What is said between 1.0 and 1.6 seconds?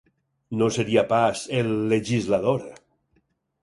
pas